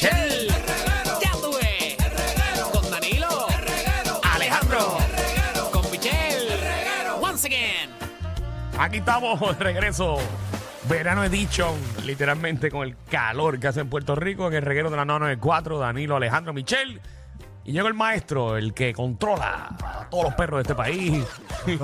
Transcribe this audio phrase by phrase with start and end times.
[0.00, 0.46] Michelle.
[1.20, 1.96] Ya tuve.
[2.72, 3.48] Con Danilo.
[4.22, 4.96] Alejandro.
[5.72, 6.54] Con Michelle.
[7.20, 7.90] Once again.
[8.78, 10.18] Aquí estamos de regreso.
[10.88, 11.74] Verano Edition,
[12.06, 15.78] literalmente con el calor que hace en Puerto Rico, en el reguero de la 994,
[15.78, 17.00] Danilo, Alejandro, Michelle.
[17.68, 21.22] Y llegó el maestro, el que controla a todos los perros de este país.
[21.66, 21.76] Y a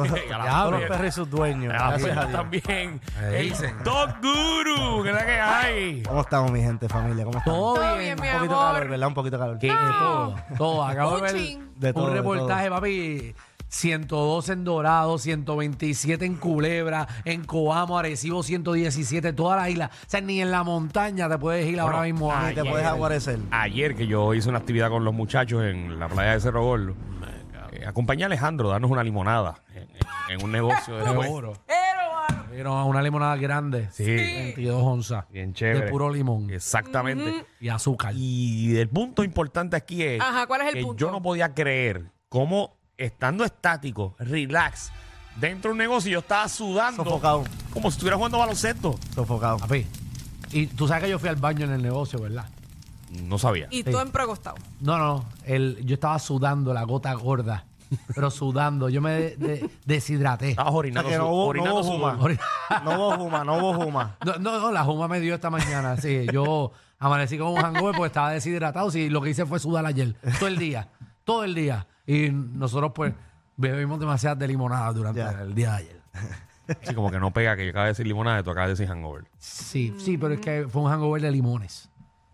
[0.64, 1.74] Todos los perros y sus dueños.
[1.74, 2.40] a las Gracias a perras Dios.
[2.40, 3.00] también.
[3.20, 3.76] Me El dicen.
[3.84, 6.02] Dog Guru, que es la que hay.
[6.04, 7.24] ¿Cómo estamos, mi gente, familia?
[7.26, 7.58] ¿Cómo estamos?
[7.60, 8.16] Todo Todo bien.
[8.16, 8.72] bien, mi Un poquito amor.
[8.74, 9.08] calor, ¿verdad?
[9.08, 9.58] Un poquito calor.
[9.58, 10.84] De todo, todo.
[10.84, 11.34] Acabo de Un ver.
[11.76, 13.34] De todo, un de reportaje, papi.
[13.74, 19.90] 102 en Dorado, 127 en Culebra, en Coamo, Arecibo 117, toda la isla.
[19.92, 22.32] O sea, ni en la montaña te puedes ir ahora mismo.
[22.32, 22.72] a- Ni te Ayer.
[22.72, 23.38] puedes aguarecer.
[23.50, 26.94] Ayer que yo hice una actividad con los muchachos en la playa de Cerro Gordo,
[27.72, 29.88] eh, acompañé a Alejandro a darnos una limonada en, en-
[30.38, 31.52] en un negocio de Seguro.
[32.50, 33.88] Pero una limonada grande.
[33.90, 34.04] Sí.
[34.04, 35.24] 22 onzas.
[35.30, 35.86] Bien chévere.
[35.86, 36.48] De puro limón.
[36.50, 37.44] Exactamente.
[37.60, 38.12] Y azúcar.
[38.14, 40.96] Y el punto importante aquí es Ajá, ¿cuál es el que punto?
[41.04, 44.90] yo no podía creer cómo estando estático, relax,
[45.36, 47.44] dentro de un negocio yo estaba sudando Sofocado.
[47.72, 48.98] como si estuviera jugando baloncesto.
[49.14, 49.58] Sofocado.
[49.58, 49.86] Papi.
[50.52, 52.46] Y tú sabes que yo fui al baño en el negocio, ¿verdad?
[53.10, 53.66] No sabía.
[53.70, 54.56] Y tú en pregostado.
[54.80, 55.24] No, no.
[55.44, 57.64] El, yo estaba sudando la gota gorda.
[58.14, 58.88] Pero sudando.
[58.88, 60.50] Yo me de- de- deshidraté.
[60.50, 62.38] Estabas O sea orinando, que no su- hubo, no orinando hubo sudor.
[62.84, 64.16] No hubo juma, no hubo juma.
[64.24, 66.26] No, no, no, la juma me dio esta mañana, sí.
[66.32, 68.90] Yo amanecí con un hangover porque estaba deshidratado.
[68.90, 70.14] Sí, lo que hice fue sudar ayer.
[70.38, 70.88] Todo el día.
[71.24, 71.86] Todo el día.
[72.06, 73.14] Y nosotros, pues,
[73.56, 75.30] bebimos demasiadas de limonada durante Ya.
[75.42, 76.00] el día de ayer.
[76.82, 78.72] Sí, como que no pega que yo acabo de decir limonada y tú acabas de
[78.72, 79.24] decir hangover.
[79.38, 81.90] Sí, sí, pero es que fue un hangover de limones.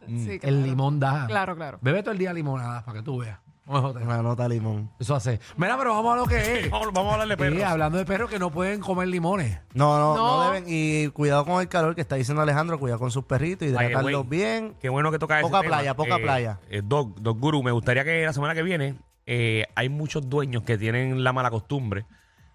[0.07, 0.57] Sí, claro.
[0.57, 1.27] El limón da.
[1.27, 1.79] Claro, claro.
[1.83, 3.39] Bebe todo el día limonada para que tú veas.
[3.71, 4.91] Una nota de limón.
[4.99, 5.39] Eso hace.
[5.57, 6.71] Mira, pero vamos a lo que es.
[6.71, 7.57] Vamos, a hablar de perros.
[7.59, 9.59] Sí, hablando de perros que no pueden comer limones.
[9.75, 10.51] No, no, no, No.
[10.53, 10.65] deben.
[10.67, 12.79] Y cuidado con el calor que está diciendo Alejandro.
[12.81, 14.75] Cuidado con sus perritos, hidratarlos way, bien.
[14.81, 15.77] Qué bueno que toca ese Poca tema.
[15.77, 16.59] playa, poca Eh, playa.
[16.69, 20.65] eh, Doc, Doc Guru, me gustaría que la semana que viene eh, hay muchos dueños
[20.65, 22.07] que tienen la mala costumbre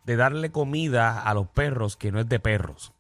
[0.04, 2.92] de darle comida a los perros que no es de perros.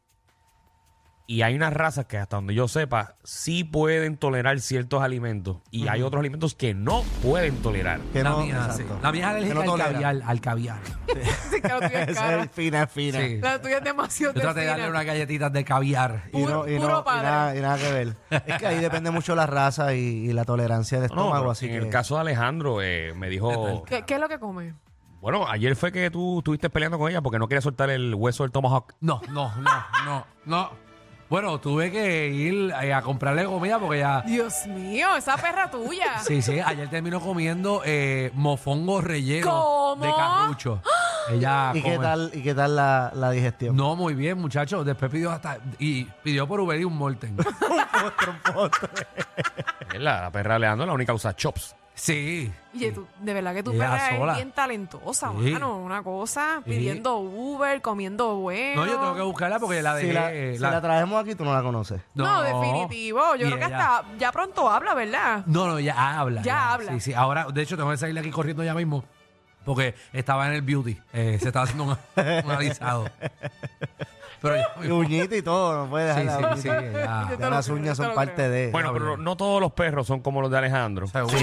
[1.27, 5.87] Y hay unas razas que hasta donde yo sepa sí pueden tolerar ciertos alimentos y
[5.87, 7.99] hay otros alimentos que no pueden tolerar.
[8.13, 8.81] Que la no, mía, sí.
[8.83, 8.99] exacto.
[9.01, 9.91] La mía es Que alérgica no al tolera.
[9.91, 10.21] caviar.
[10.29, 10.79] Al caviar.
[11.49, 12.43] Sí, que la tuya es cara.
[12.43, 13.19] es fina, fina.
[13.21, 13.37] Sí.
[13.41, 14.91] La tuya es demasiado Yo traté de darle fina.
[14.91, 16.23] unas galletitas de caviar.
[16.31, 17.23] Y no, Puro- y, no- puro y padre.
[17.23, 18.15] nada, y nada que ver.
[18.45, 19.99] Es que ahí depende mucho la raza y,
[20.29, 21.77] y la tolerancia de No, estómago, pero así en que...
[21.79, 24.75] el caso de Alejandro eh, me dijo, ¿Qué, qué es lo que come?
[25.21, 28.43] bueno, ayer fue que tú estuviste peleando con ella porque no quería soltar el hueso
[28.43, 28.93] del tomahawk.
[29.01, 30.85] No, no, no, no, no.
[31.29, 34.21] Bueno, tuve que ir eh, a comprarle comida porque ya.
[34.21, 36.19] Dios mío, esa perra tuya.
[36.25, 40.05] Sí, sí, ayer terminó comiendo eh, mofongo relleno ¿Cómo?
[40.05, 40.81] de carrucho.
[41.31, 43.75] Ella ¿Y qué come- tal, y qué tal la, la digestión?
[43.75, 44.85] No, muy bien, muchachos.
[44.85, 45.57] Después pidió hasta.
[45.79, 47.35] Y pidió por Uber y un Molten.
[49.93, 51.75] Es La, la perra es la única que usa chops.
[51.95, 52.51] Sí.
[52.93, 54.31] Tú, de verdad que Ella perra sola.
[54.33, 55.51] es bien talentosa, Sí.
[55.51, 55.77] mano.
[55.77, 56.71] Una cosa, Sí.
[56.71, 58.81] pidiendo Uber, comiendo bueno.
[58.85, 60.13] No, yo tengo que buscarla porque la Si dejé.
[60.13, 62.01] la, eh, si la- la traemos aquí, tú no la conoces.
[62.13, 63.21] No, definitivo.
[63.37, 65.43] Yo Y creo que ella- hasta ya pronto habla, ¿verdad?
[65.45, 66.41] No, no, ya habla.
[66.41, 66.91] Ya habla.
[66.93, 67.13] Sí, sí.
[67.13, 69.03] Ahora, de hecho, tengo que salir aquí corriendo ya mismo.
[69.63, 70.95] Porque estaba en el beauty.
[71.13, 71.97] Eh, se estaba haciendo un,
[72.45, 73.09] un alisado.
[74.45, 74.87] Pero ya.
[74.87, 76.69] Y uñita y todo, no puede Sí, dejar la sí, sí.
[76.69, 77.37] uñita.
[77.39, 77.49] ya.
[77.49, 78.71] Las uñas son parte de...
[78.71, 81.07] Bueno, pero no todos los perros son como los de Alejandro.
[81.07, 81.37] Seguro.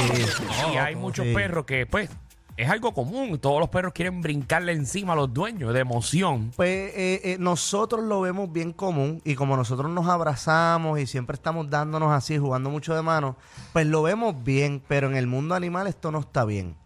[0.72, 1.34] Y hay muchos sí.
[1.34, 2.10] perros que, pues,
[2.56, 3.38] es algo común.
[3.38, 6.52] Todos los perros quieren brincarle encima a los dueños de emoción.
[6.56, 11.34] Pues eh, eh, nosotros lo vemos bien común y como nosotros nos abrazamos y siempre
[11.34, 13.36] estamos dándonos así, jugando mucho de mano,
[13.72, 16.76] pues lo vemos bien, pero en el mundo animal esto no está bien.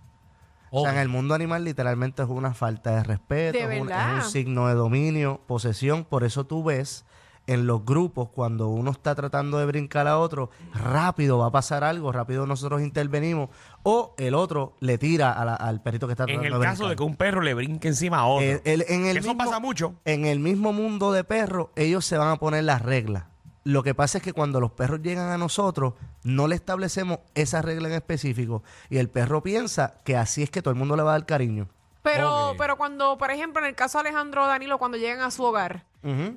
[0.79, 3.87] O sea, en el mundo animal literalmente es una falta de respeto, ¿De es, un,
[3.89, 4.19] verdad?
[4.19, 6.05] es un signo de dominio, posesión.
[6.05, 7.05] Por eso tú ves
[7.49, 11.85] en los grupos cuando uno está tratando de brincar a otro, rápido va a pasar
[11.85, 13.51] algo, rápido nosotros intervenimos
[13.85, 16.67] o el otro le tira a la- al perrito que está En tratando el de
[16.67, 18.45] caso de que un perro le brinque encima a otro.
[18.47, 19.95] Eh, el- en el Eso mismo- pasa mucho.
[20.05, 23.27] En el mismo mundo de perros, ellos se van a poner las reglas.
[23.67, 27.63] Lo que pasa es que cuando los perros llegan a nosotros, no le establecemos esa
[27.63, 28.63] regla en específico.
[28.91, 31.27] Y el perro piensa que así es que todo el mundo le va a dar
[31.27, 31.67] cariño.
[32.03, 32.59] Pero, Ok.
[32.59, 35.43] pero cuando, por ejemplo, en el caso de Alejandro o Danilo, cuando llegan a su
[35.43, 35.85] hogar,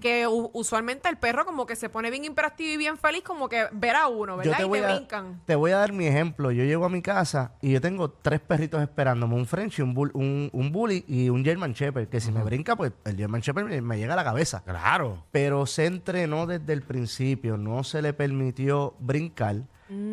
[0.01, 3.48] Que u- usualmente el perro como que se pone bien imperativo y bien feliz, como
[3.50, 4.57] que ver a uno, ¿verdad?
[4.57, 5.42] te y voy, te a, brincan.
[5.45, 6.51] te voy a dar mi ejemplo.
[6.51, 10.12] Yo llego a mi casa y yo tengo tres perritos esperándome: un French, un, bull-
[10.13, 12.07] un, un Bully y un German Shepherd.
[12.10, 14.63] Que si me brinca, pues el German Shepherd me, me llega a la cabeza.
[14.66, 15.24] Claro.
[15.31, 19.56] pero se entrenó desde el principio, no se le permitió brincar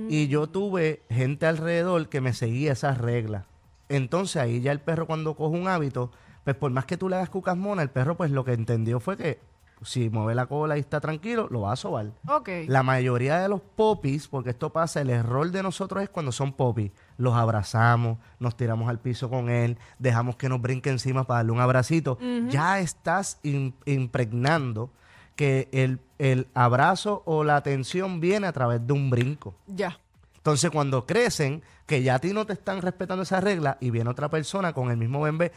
[0.09, 3.45] y yo tuve gente alrededor que me seguía esas reglas.
[3.89, 6.11] Entonces ahí ya el perro cuando coge un hábito,
[6.47, 9.01] Pues por más que tú le hagas cucas mona, el perro pues lo que entendió
[9.01, 9.41] fue que
[9.83, 12.13] si mueve la cola y está tranquilo, lo va a sobar.
[12.29, 12.49] Ok.
[12.69, 16.53] La mayoría de los popis, porque esto pasa, el error de nosotros es cuando son
[16.55, 16.93] popis.
[17.19, 21.53] Los abrazamos, nos tiramos al piso con él, dejamos que nos brinque encima para darle
[21.53, 22.17] un abracito.
[22.49, 24.91] Ya estás im- impregnando
[25.35, 29.57] que el, el abrazo o la atención viene a través de un brinco.
[29.67, 29.99] Ya.
[30.37, 34.09] Entonces, cuando crecen, que ya a ti no te están respetando esa regla y viene
[34.09, 35.51] otra persona con el mismo bebé,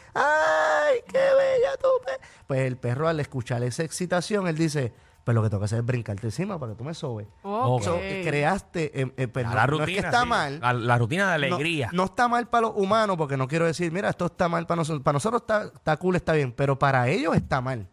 [1.06, 2.26] ¡ay, qué bella tu pe-".
[2.46, 4.92] Pues el perro, al escuchar esa excitación, él dice,
[5.24, 7.26] pues lo que tengo que hacer es brincarte encima para que tú me sobes.
[7.42, 7.82] Ok.
[7.82, 9.84] So, eh, creaste, eh, eh, A no, la no rutina.
[9.84, 10.28] es que está sí.
[10.28, 10.58] mal.
[10.62, 11.90] A la rutina de no- alegría.
[11.92, 14.76] No, está mal para los humanos, porque no quiero decir, mira, esto está mal para
[14.80, 15.02] nosotros.
[15.02, 17.86] Para nosotros está, está cool, está bien, pero para ellos está mal.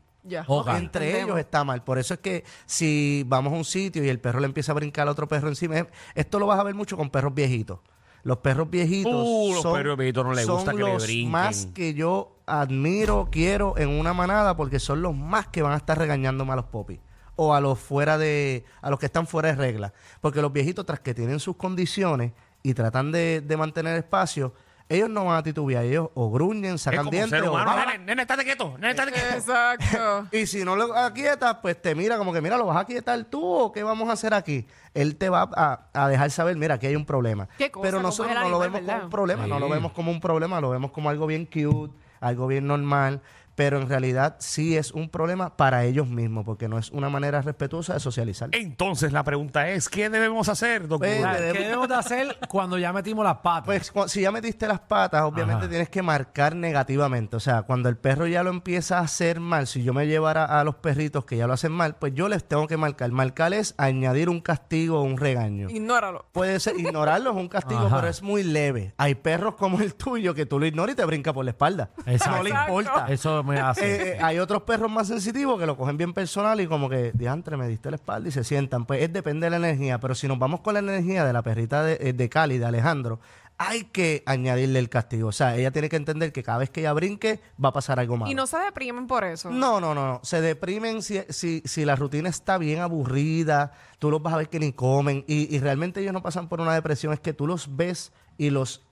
[0.48, 0.68] Ok.
[0.70, 1.30] Entre Entendemos.
[1.30, 1.84] ellos está mal.
[1.86, 4.76] Por eso es que si vamos a un sitio y el perro le empieza a
[4.76, 7.80] brincar a otro perro encima, es- esto lo vas a ver mucho con perros viejitos.
[8.28, 11.04] Los perros viejitos Uh, los son, perros viejitos no les son gusta que le los
[11.04, 11.32] brinquen.
[11.32, 15.78] más que yo admiro, quiero en una manada porque son los más que van a
[15.78, 17.00] estar regañando a los popis
[17.38, 20.86] o a los fuera de a los que están fuera de regla, porque los viejitos
[20.86, 22.34] tras que tienen sus condiciones
[22.64, 24.54] y tratan de, de mantener espacio,
[24.90, 27.76] ellos no van a titubear, ellos o gruñen, sacan dientes o humano.
[27.76, 28.78] Nene, nene, estate quieto.
[28.78, 29.36] Nene, estate quieto.
[29.36, 30.28] Exacto.
[30.38, 33.22] Y si no lo aquietas, pues te mira como que, mira, ¿lo vas a aquietar
[33.26, 34.66] tú o qué vamos a hacer aquí?
[34.94, 37.50] Él te va a, a dejar saber, mira, aquí hay un problema.
[37.58, 40.22] Qué cosa, Pero nosotros no lo vemos como un problema, no lo vemos como un
[40.22, 43.22] problema, lo vemos como algo bien cute, algo bien normal.
[43.58, 47.42] Pero en realidad sí es un problema para ellos mismos, porque no es una manera
[47.42, 48.50] respetuosa de socializar.
[48.52, 51.00] Entonces la pregunta es, ¿qué debemos hacer, doctor?
[51.10, 53.66] Pues, debemos- ¿Qué debemos de hacer cuando ya metimos las patas?
[53.66, 55.70] Pues cu- si ya metiste las patas, obviamente Ajá.
[55.70, 57.36] tienes que marcar negativamente.
[57.36, 60.46] O sea, cuando el perro ya lo empieza a hacer mal, si yo me llevara
[60.46, 63.12] a los perritos que ya lo hacen mal, pues yo les tengo que marcar.
[63.12, 65.68] Marcar es añadir un castigo o un regaño.
[65.72, 66.28] Ignóralo.
[66.32, 67.96] Puede ser, ignorarlo es un castigo, Ajá.
[67.96, 68.94] pero es muy leve.
[68.98, 71.90] Hay perros como el tuyo que tú lo ignoras y te brinca por la espalda.
[72.06, 72.38] Exacto.
[72.38, 73.08] No le importa.
[73.10, 73.88] Eso me hace.
[73.88, 77.12] Eh, eh, hay otros perros más sensitivos que lo cogen bien personal y como que,
[77.14, 78.86] diantre, me diste la espalda y se sientan.
[78.86, 81.42] Pues es depende de la energía, pero si nos vamos con la energía de la
[81.42, 83.20] perrita de, eh, de Cali, de Alejandro,
[83.58, 85.30] hay que añadirle el castigo.
[85.30, 88.00] O sea, ella tiene que entender que cada vez que ella brinque va a pasar
[88.00, 88.32] algo malo.
[88.32, 89.50] Y no se deprimen por eso.
[89.50, 90.20] No, no, no, no.
[90.24, 94.50] Se deprimen si, si, si la rutina está bien aburrida, tú los vas a ver
[94.50, 97.48] que ni comen y, y realmente ellos no pasan por una depresión, es que tú
[97.48, 98.87] los ves y los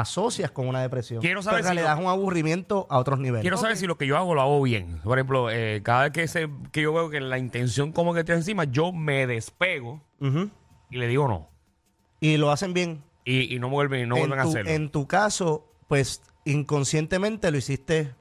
[0.00, 1.20] asocias con una depresión.
[1.20, 3.42] Quiero saber Pero en si realidad lo- es un aburrimiento a otros niveles.
[3.42, 5.00] Quiero saber si lo que yo hago lo hago bien.
[5.02, 8.22] Por ejemplo, eh, cada vez que, se, que yo veo que la intención como que
[8.24, 10.50] tiene encima, yo me despego Ujú.
[10.90, 11.48] y le digo no.
[12.20, 13.02] Y lo hacen bien.
[13.24, 14.70] Y, y no vuelven, y no en, vuelven a tu, hacerlo.
[14.70, 18.14] en tu caso, pues inconscientemente lo hiciste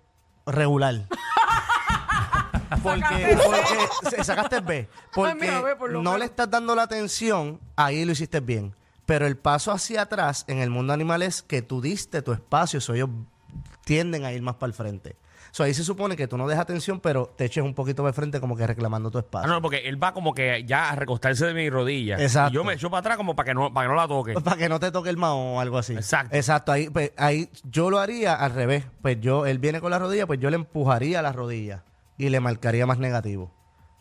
[0.46, 1.08] regular.
[2.84, 4.88] porque, porque se- sacaste B.
[5.14, 6.20] Porque mira, ve, por lo no menos.
[6.20, 8.74] le estás dando la atención, ahí lo hiciste bien.
[9.06, 12.82] Pero el paso hacia atrás en el mundo animal es que tú diste tu espacio,
[12.82, 13.10] so ellos
[13.84, 15.16] tienden a ir más para el frente.
[15.52, 18.14] So ahí se supone que tú no dejas atención, pero te eches un poquito el
[18.14, 19.48] frente como que reclamando tu Ah, espacio.
[19.50, 22.18] no, porque él va como que ya a recostarse de mi rodilla.
[22.20, 22.52] Exacto.
[22.52, 24.34] Y yo me echo para atrás como para que no, para que no la toque.
[24.44, 25.94] Para que no te toque el maón o algo así.
[25.94, 26.36] Exacto.
[26.36, 26.74] Exacto.
[26.74, 28.84] Ahí, pues, ahí yo lo haría al revés.
[29.02, 31.86] Pues yo, él viene con la rodilla, pues yo le empujaría la rodilla
[32.18, 33.54] y le marcaría más negativo.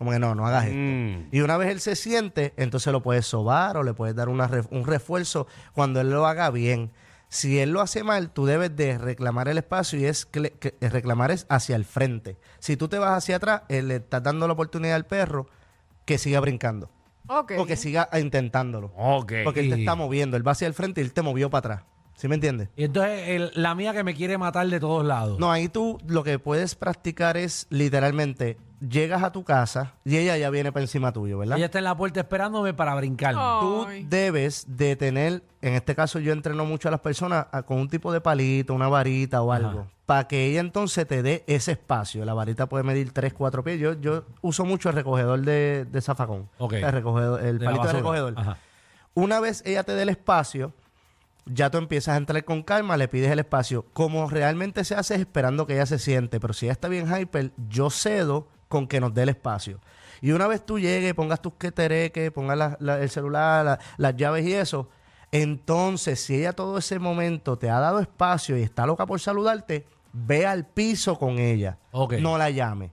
[0.05, 0.77] Como que no, no hagas esto.
[0.79, 1.29] Mm.
[1.33, 4.47] Y una vez él se siente, entonces lo puedes sobar o le puedes dar una
[4.49, 6.91] ref- un refuerzo cuando él lo haga bien.
[7.31, 10.75] Si él lo hace mal, tú debes de reclamar el espacio y es que, que-
[10.81, 12.37] eh, reclamar es hacia el frente.
[12.59, 15.47] Si tú te vas hacia atrás, él le estás dando la oportunidad al perro
[16.05, 16.91] que siga brincando
[17.27, 17.53] Ok.
[17.57, 18.93] o que siga intentándolo.
[18.97, 19.33] Ok.
[19.43, 20.37] Porque él te está moviendo.
[20.37, 21.83] Él va hacia el frente y él te movió para atrás.
[22.17, 22.69] ¿Sí me entiendes?
[22.77, 25.41] Y entonces el- la mía que me quiere matar de todos lados.
[25.41, 28.57] No, ahí tú lo que puedes practicar es literalmente
[28.89, 31.57] llegas a tu casa y ella ya viene para encima tuyo, ¿verdad?
[31.57, 33.35] Ella está en la puerta esperándome para brincar.
[33.35, 34.05] Tú Ay.
[34.09, 37.89] debes de tener, en este caso yo entreno mucho a las personas a- con un
[37.89, 42.25] tipo de palito, una varita o algo, para que ella entonces te dé ese espacio.
[42.25, 43.79] La varita puede medir 3, 4 pies.
[43.81, 46.49] Yo, yo uso mucho el recogedor de, de zafacón.
[46.59, 46.75] Ok.
[46.75, 47.99] El, recogedor, el De la palito de basura.
[48.01, 48.35] recogedor.
[48.37, 48.59] Ajá.
[49.15, 50.73] Una vez ella te dé el espacio,
[51.47, 53.85] ya tú empiezas a entrar con calma, le pides el espacio.
[53.93, 57.07] Como realmente se hace es esperando que ella se siente, pero si ella está bien
[57.15, 59.81] hyper, yo cedo con que nos dé el espacio.
[60.21, 64.17] Y una vez tú llegues, pongas tus quetereques, pongas la- la- el celular, la- las
[64.17, 64.89] llaves y eso,
[65.39, 69.87] entonces si ella todo ese momento te ha dado espacio y está loca por saludarte,
[70.13, 71.79] ve al piso con ella.
[72.21, 72.93] No la llame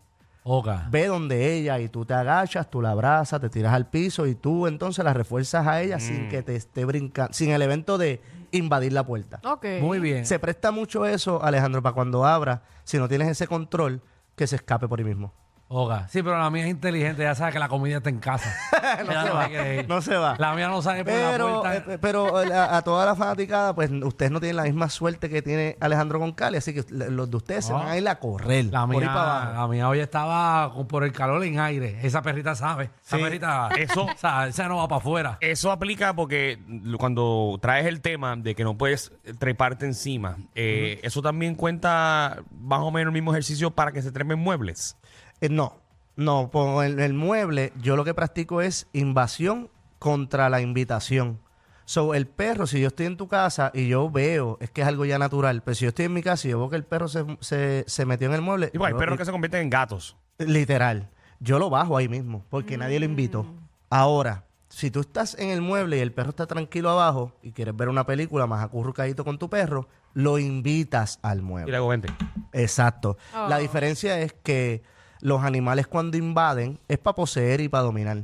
[0.89, 4.33] ve donde ella y tú te agachas, tú la abrazas, te tiras al piso y
[4.33, 8.19] tú entonces la refuerzas a ella sin que te esté brincando, sin el evento de
[8.51, 9.39] invadir la puerta.
[9.79, 10.25] Muy bien.
[10.25, 14.01] Se presta mucho eso, Alejandro, para cuando abra, si no tienes ese control,
[14.35, 15.31] que se escape por ahí mismo.
[15.73, 16.05] Oga.
[16.09, 18.53] Sí, pero la mía es inteligente, ya sabe que la comida está en casa.
[19.05, 19.87] no, Ella se no va, se quiere ir.
[19.87, 20.35] no se va.
[20.37, 21.93] La mía no sale por la Pero, puerta.
[21.93, 25.29] eh, pero eh, a, a toda la fanaticada, pues ustedes no tienen la misma suerte
[25.29, 27.79] que tiene Alejandro Goncalves, así que los de ustedes se No.
[27.79, 28.65] van a ir a correr.
[28.65, 29.61] La por ahí mía, para abajo.
[29.61, 31.99] la mía hoy estaba con- por el calor en aire.
[32.03, 32.89] Esa perrita sabe.
[33.05, 33.23] Esa Sí.
[33.23, 33.69] perrita.
[33.77, 35.37] Eso- O sea, esa no va para afuera.
[35.39, 40.99] Eso aplica porque lo- cuando traes el tema de que no puedes treparte encima, eh,
[41.03, 44.97] eso también cuenta más o menos el mismo ejercicio para que se trepen muebles.
[45.41, 45.77] Eh, no,
[46.15, 49.69] no, con el, el mueble yo lo que practico es invasión
[49.99, 51.39] contra la invitación.
[51.85, 54.87] So, el perro, si yo estoy en tu casa y yo veo, es que es
[54.87, 56.85] algo ya natural, pero si yo estoy en mi casa y yo veo que el
[56.85, 59.61] perro se, se- se metió en el mueble, Y pues, hay perros que se convierten
[59.63, 60.15] en gatos.
[60.37, 63.45] literal, yo lo bajo ahí mismo, porque nadie lo invitó.
[63.89, 67.75] Ahora, si tú estás en el mueble y el perro está tranquilo abajo y quieres
[67.75, 71.71] ver una película más acurrucadito con tu perro, lo invitas al Y mueble.
[71.71, 72.07] le digo, vente.
[72.53, 73.17] Exacto.
[73.35, 73.47] Oh.
[73.49, 74.81] La diferencia es que
[75.21, 78.23] los animales cuando invaden es para poseer y para dominar.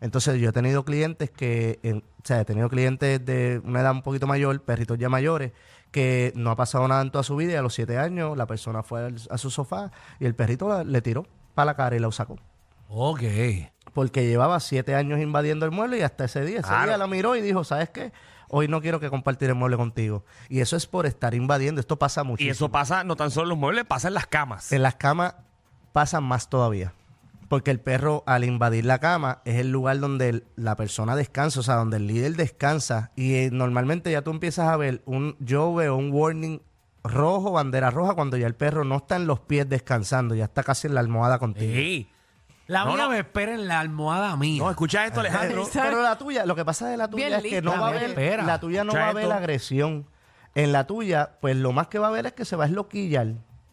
[0.00, 3.92] Entonces yo he tenido clientes que, en- o sea, he tenido clientes de una edad
[3.92, 5.52] un poquito mayor, perritos ya mayores,
[5.90, 8.46] que no ha pasado nada en toda su vida y a los siete años la
[8.46, 9.90] persona fue al- a su sofá
[10.20, 12.38] y el perrito la- le tiró para la cara y la sacó.
[12.88, 13.22] Ok.
[13.92, 16.86] Porque llevaba siete años invadiendo el mueble y hasta ese día, ese Claro.
[16.88, 18.12] día la miró y dijo, ¿sabes qué?
[18.50, 20.24] Hoy no quiero que compartir el mueble contigo.
[20.48, 21.80] Y eso es por estar invadiendo.
[21.80, 22.52] Esto pasa Y muchísimo.
[22.52, 24.72] eso pasa no tan solo en los muebles, pasa en las camas.
[24.72, 25.34] En las camas
[25.92, 26.92] pasa más todavía.
[27.48, 31.60] Porque el perro, al invadir la cama, es el lugar donde el- la persona descansa,
[31.60, 33.10] o sea, donde el líder descansa.
[33.16, 36.60] Y eh, normalmente ya tú empiezas a ver un, yo veo un warning
[37.04, 40.62] rojo, bandera roja, cuando ya el perro no está en los pies descansando, ya está
[40.62, 41.72] casi en la almohada contigo.
[41.72, 42.10] Sí.
[42.66, 43.10] La No, mía no.
[43.10, 44.62] me espera en la almohada mía.
[44.62, 45.66] No, escucha esto, Alejandro.
[45.72, 47.62] Pero la tuya, lo que pasa de la tuya Bien es que lista.
[47.62, 49.34] no va a haber, la tuya no Escucha va a haber esto.
[49.34, 50.06] agresión.
[50.54, 52.66] En la tuya, pues lo más que va a haber es que se va a
[52.66, 53.28] esloquillar.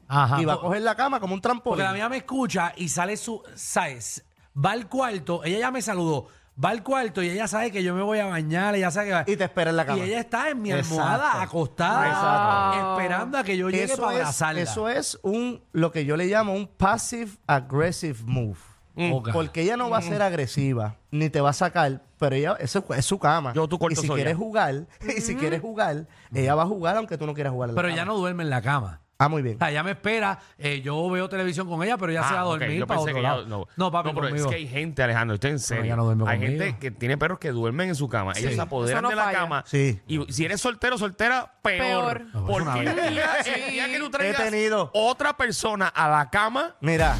[0.07, 0.41] Ajá.
[0.41, 1.77] y va a coger la cama como un trampolín.
[1.77, 3.41] Porque la mía me escucha y sale su.
[3.55, 4.23] ¿Sabes?
[4.57, 5.43] Va al cuarto.
[5.43, 6.27] Ella ya me saludó.
[6.63, 8.75] Va al cuarto y ella sabe que yo me voy a bañar.
[8.75, 9.97] Ella sabe que va- Y te espera en la cama.
[9.99, 11.01] Y ella está en mi Exacto.
[11.01, 12.91] almohada, acostada, Exacto.
[13.01, 14.61] esperando a que yo llegue para abrazarla.
[14.61, 18.57] eso es un lo que yo le llamo un passive aggressive move.
[18.97, 19.31] Ok.
[19.33, 22.85] Porque ella no va a ser agresiva, ni te va a sacar, pero ella, eso
[22.95, 23.51] es su cama.
[23.53, 24.15] Yo, y corto si soya.
[24.23, 27.67] quieres jugar, y si quieres jugar, ella va a jugar aunque tú no quieras jugar.
[27.71, 27.93] en la Pero cama.
[28.01, 29.01] ella no duerme en la cama.
[29.17, 29.55] Ah, muy bien.
[29.55, 32.39] O sea, ella me espera, eh, yo veo televisión con ella, pero ella se va
[32.39, 32.59] a Ah, ok.
[32.59, 33.45] dormir Yo para pensé otro que lado.
[33.47, 33.65] no.
[33.77, 34.45] no, papi, pero conmigo.
[34.45, 35.83] es que hay gente, Alejandro, estoy en serio.
[35.85, 36.63] ella no duerme hay conmigo.
[36.63, 38.33] gente que tiene perros que duermen en su cama.
[38.35, 39.37] Ellos se apoderan Eso no de la falla.
[39.39, 39.63] cama.
[39.67, 40.01] Sí.
[40.07, 42.17] Y si eres soltero, soltera, peor.
[42.17, 42.25] Peor.
[42.33, 43.11] No, Porque es una el vez.
[43.11, 43.29] día,
[43.65, 44.91] el día que tú traigas tenido.
[44.93, 47.15] otra persona a la cama, Mira,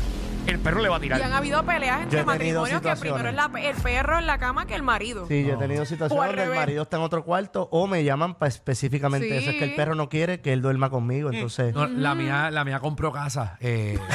[0.48, 1.34] el perro le va a Y han tirar.
[1.34, 4.38] habido peleas entre Yo he tenido matrimonios que primero es la- el perro en la
[4.38, 5.28] cama que el marido.
[5.28, 6.60] sí, yo he tenido O situaciones al donde el revés.
[6.62, 9.34] marido está en otro cuarto o me llaman para específicamente Sí.
[9.36, 9.50] eso.
[9.52, 11.74] Es que el perro no quiere que él duerma conmigo, entonces...
[11.74, 13.58] No, la, mía, la mía compró casa.
[13.60, 14.00] Eh,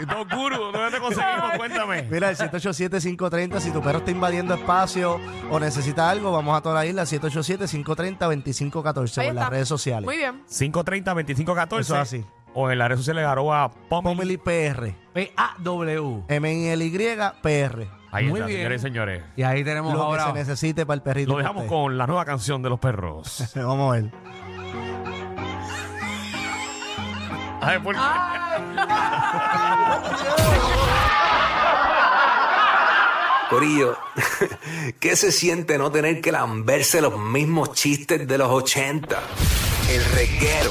[0.00, 1.50] Y todo oscuro, ¿dónde te conseguimos?
[1.56, 2.02] Cuéntame.
[2.08, 6.76] Mira, el 787-530, si tu perro está invadiendo espacio o necesita algo, vamos a toda
[6.76, 10.04] la isla, 787-530-2514 Ahí o en las redes sociales.
[10.04, 10.44] Muy bien.
[10.48, 11.80] 530-2514.
[11.80, 12.24] Eso es así.
[12.54, 14.36] O en las redes sociales, arroba Pomeli.
[14.36, 16.22] PR, P-A-W.
[16.28, 17.86] M-I-L-Y, PR.
[18.10, 18.58] Ahí Muy está, bien.
[18.58, 19.22] señores y señores.
[19.36, 20.26] Y ahí tenemos Lo que ahora.
[20.28, 21.30] se necesite para el perrito.
[21.32, 21.74] Lo de dejamos usted.
[21.76, 23.52] con la nueva canción de los perros.
[23.54, 24.10] Vamos a ver.
[27.60, 28.00] Ay, ¿por qué?
[33.50, 33.96] Corillo,
[35.00, 39.18] ¿qué se siente no tener que lamberse los mismos chistes de los 80?
[39.90, 40.70] El reguero